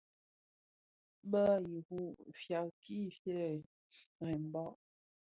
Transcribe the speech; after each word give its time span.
Bàb 1.31 1.63
i 1.73 1.75
iru 1.77 2.01
fyàbki 2.39 2.97
fyëë 3.19 3.47
rembàg. 4.25 4.71